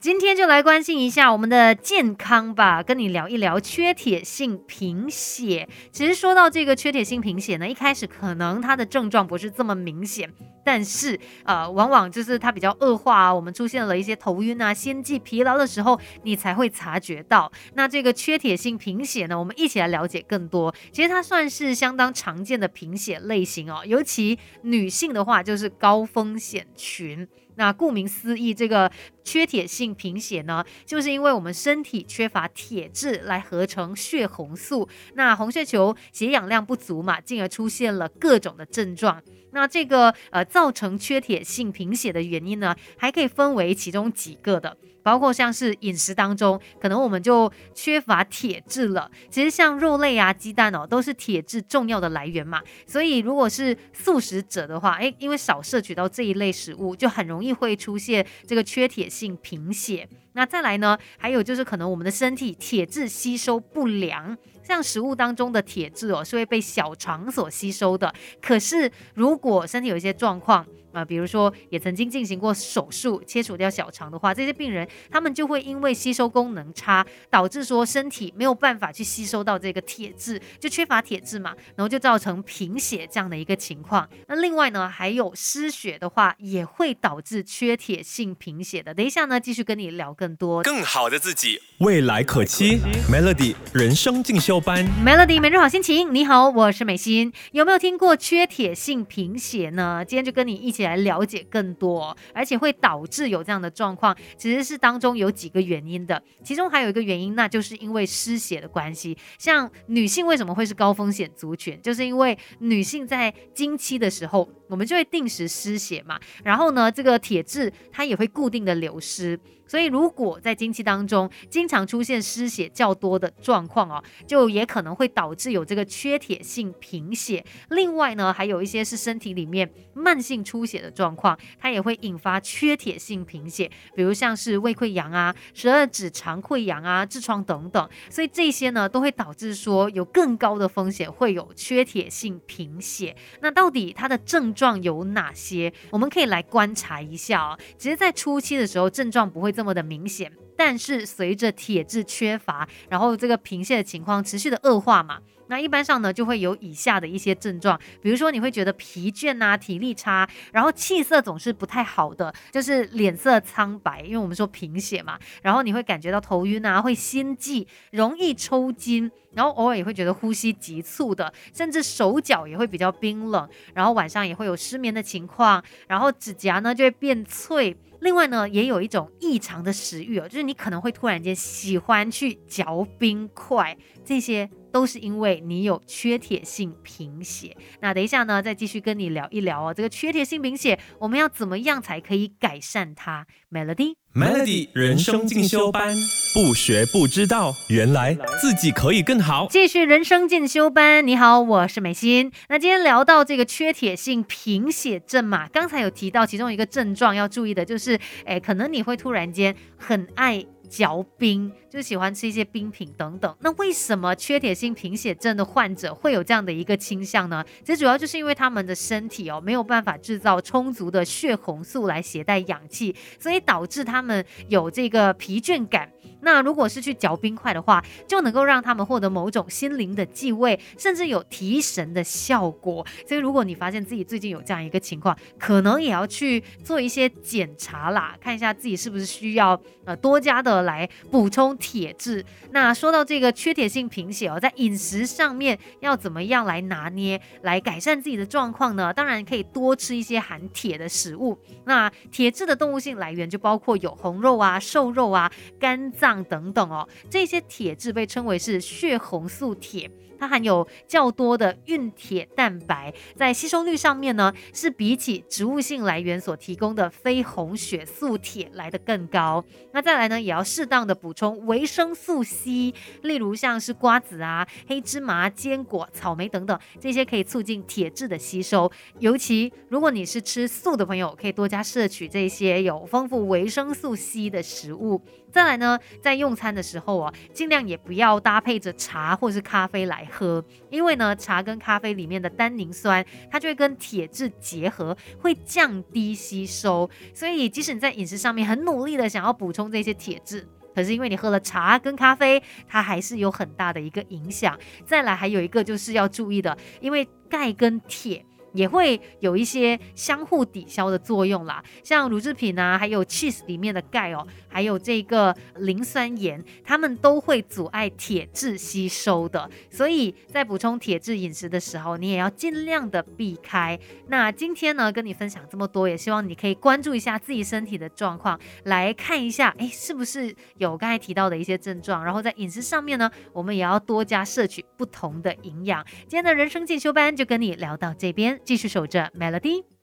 [0.00, 5.68] 今天就来关心一下我们的健康吧，跟你聊一聊缺铁性贫血。
[5.92, 10.32] 其实说到这个缺铁性贫血呢，一开始可能它的症状不是这么明显，
[10.64, 17.52] 但是呃，往往就是它比较恶化啊，我们出现了一些头晕啊、心悸、疲劳的时候，你才会察觉到。
[17.74, 20.74] 那这个缺铁性贫血呢，我们一起来了解更多。
[20.90, 27.28] 其实它算是相当常见的贫血类型哦，尤其女性的话就是高风险群。
[27.56, 28.90] 那顾名思义，这个
[29.24, 39.22] 缺铁性贫血呢，就是因为我们身体缺乏铁质来合成血红素，那红血球血氧量不足嘛，进而出现了各种的症状。
[39.52, 44.76] 那这个呃造成缺铁性贫血的原因呢，还可以分为其中几个的。
[45.02, 49.10] 包括像是饮食当中，可能我们就缺乏铁质了。
[49.30, 52.60] 其实像肉类啊、鸡蛋哦，都是铁质重要的来源嘛。
[52.86, 60.08] 所以如果是素食者的话，诶，因为少摄取到这一类食物，就很容易会出现这个缺铁性贫血。
[60.34, 64.38] 那再来呢，还有就是可能我们的身体铁质吸收不良。
[64.62, 68.14] 像食物当中的铁质哦，是会被小肠所吸收的。
[68.40, 84.08] 可是如果身体有一些状况啊，比如说也曾经进行过手术切除掉小肠的话，这些病人他们就会因为吸收功能差，导致说身体没有办法去吸收到这个铁质，就缺乏铁质嘛，然后就造成贫血这样的一个情况。
[84.26, 88.92] 那另外呢，还有失血的话，也会导致缺铁性贫血的。
[88.94, 92.80] 等一下呢，继续跟你聊更多更好的自己，未来可期。
[93.10, 94.86] Melody 人生进修班。
[95.04, 97.32] Melody 每日好心情，你好，我是美心。
[97.52, 100.04] 有没有听过缺铁性贫血呢？
[100.06, 106.22] 今天就跟你一起来了解更多，而且会导致有这样的状况，其实是当中有几个原因的。
[106.42, 109.16] 其中还有一个原因，那就是因为失血的关系。
[109.38, 119.38] 像女性为什么会是高风险族群，就是因为女性在经期的时候，我们就会定时失血嘛，然后呢，这个铁质它也会固定的流失。
[119.66, 127.44] 所以，如果在经期当中经常出现失血较多的状况哦，就也可能会导致有这个缺铁性贫血。
[127.68, 137.88] 另外呢，还有一些是身体里面慢性出血的状况，它也会引发缺铁性贫血，比如像是胃溃疡啊、十二指肠溃疡啊、痔疮等等。
[138.10, 143.14] 所以这些呢，都会导致说有更高的风险会有缺铁性贫血。
[143.40, 145.72] 那到底它的症状有哪些？
[145.90, 147.58] 我们可以来观察一下啊。
[147.78, 149.50] 其实，在初期的时候，症状不会。
[149.60, 155.18] 这么的明显，但是随着铁质缺乏，然后这个贫血的情况持续的恶化嘛，
[155.50, 177.76] 那一般上呢就会有以下的一些症状，比如说你会觉得疲倦啊，体力差，然后气色总是不太好的，就是脸色苍白，因为我们说贫血嘛，然后你会感觉到头晕啊，会心悸，容易抽筋，然后偶尔也会觉得呼吸急促的，甚至手脚也会比较冰冷，然后晚上也会有失眠的情况，然后指甲呢就会变脆。
[178.00, 187.56] 另外呢，也有一种异常的食欲哦，就是你可能会突然间喜欢去嚼冰块，这些都是因为你有缺铁性贫血。
[187.80, 193.99] 那等一下呢，再继续跟你聊一聊哦，这个缺铁性贫血，我们要怎么样才可以改善它？Melody。
[194.12, 195.94] Melody 人生进修班，
[196.34, 199.46] 不学不知道，原来自己可以更好。
[199.48, 202.32] 继续人生进修班，你好，我是美心。
[202.48, 210.44] 那今天聊到这个缺铁性贫血症嘛，刚才有提到其中一个症状要注意的就是，哎，可能你会突然间很爱。
[210.70, 217.44] 嚼冰就喜欢吃一些冰品等等，那为什么缺铁性贫血症的患者会有这样的一个倾向呢？
[217.64, 225.88] 其实主要就是因为他们的身体哦没有办法制造充足的血红素来携带氧气，所以导致他们有这个疲倦感。
[226.22, 232.84] 那如果是去嚼冰块的话，就能够让他们获得某种心灵的继位，甚至有提神的效果。
[233.06, 242.24] 所以如果你发现自己最近有这样一个情况，可能也要去做一些检查啦，看一下自己是不是需要呃多加的来补充铁质。
[242.50, 248.92] 那说到这个缺铁性贫血哦，在饮食上面要怎么样来拿捏，来改善自己的状况呢？
[248.92, 251.38] 当然可以多吃一些含铁的食物。
[251.66, 256.24] 那铁质的动物性来源就包括有红肉啊、瘦肉啊、肝脏。
[256.30, 259.90] 等等哦，这些铁质被称为是血红素铁，
[260.20, 269.42] 它含有较多的运铁蛋白，在吸收率上面呢，是比起植物性来源所提供的非红血素铁来的更高。
[269.72, 278.70] 那再来呢，也要适当的补充维生素 C，例如像是瓜子啊、黑芝麻、坚果、草莓等等，这些可以促进铁质的吸收。
[278.98, 285.00] 尤其如果你是吃素的朋友，可以多加摄取这些有丰富维生素 C 的食物。
[285.32, 296.90] 再来呢，在用餐的时候啊，尽量也不要搭配着茶或是咖啡来喝，因为呢，茶跟咖啡里面的单宁酸，它就会跟铁质结合，会降低吸收。
[297.14, 304.58] 所以，即使你在饮食上面很努力的想要补充这些铁质，可是因为你喝了茶跟咖啡，它还是有很大的一个影响。
[304.84, 308.26] 再来，还有一个就是要注意的，因为钙跟铁。
[308.52, 319.48] 也会有一些相互抵消的作用啦，像乳制品啊，还有 cheese 里面的钙哦，还有这个磷酸盐，它们都会阻碍铁质吸收的。
[319.70, 323.78] 所以在补充铁质饮食的时候，你也要尽量的避开。
[324.08, 332.04] 那今天呢，跟你分享这么多，也希望你可以关注一下自己身体的状况，来看一下，哎，是不是有刚才提到的一些症状？
[332.04, 335.84] 然后在饮食上面呢，我们也要多加摄取不同的营养。
[336.08, 338.39] 今天的人生进修班就跟你聊到这边。
[338.44, 339.70] 继续守着 Melody。